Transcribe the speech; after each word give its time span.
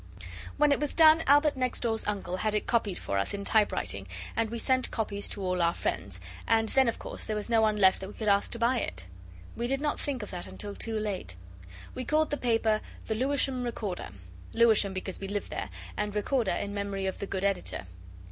When 0.57 0.71
it 0.71 0.79
was 0.79 0.95
done 0.95 1.23
Albert 1.27 1.55
next 1.55 1.81
door's 1.81 2.07
uncle 2.07 2.37
had 2.37 2.55
it 2.55 2.65
copied 2.65 2.97
for 2.97 3.19
us 3.19 3.35
in 3.35 3.45
typewriting, 3.45 4.07
and 4.35 4.49
we 4.49 4.57
sent 4.57 4.89
copies 4.89 5.27
to 5.27 5.43
all 5.43 5.61
our 5.61 5.75
friends, 5.75 6.19
and 6.47 6.69
then 6.69 6.87
of 6.87 6.97
course 6.97 7.23
there 7.23 7.35
was 7.35 7.49
no 7.51 7.61
one 7.61 7.77
left 7.77 7.99
that 7.99 8.07
we 8.07 8.15
could 8.15 8.27
ask 8.27 8.49
to 8.53 8.57
buy 8.57 8.79
it. 8.79 9.05
We 9.55 9.67
did 9.67 9.79
not 9.79 9.99
think 9.99 10.23
of 10.23 10.31
that 10.31 10.47
until 10.47 10.73
too 10.75 10.97
late. 10.99 11.35
We 11.93 12.03
called 12.03 12.31
the 12.31 12.37
paper 12.37 12.81
the 13.05 13.13
Lewisham 13.13 13.63
Recorder; 13.63 14.09
Lewisham 14.53 14.91
because 14.91 15.19
we 15.19 15.27
live 15.27 15.51
there, 15.51 15.69
and 15.95 16.15
Recorder 16.15 16.49
in 16.49 16.73
memory 16.73 17.05
of 17.05 17.19
the 17.19 17.27
good 17.27 17.43
editor. 17.43 17.85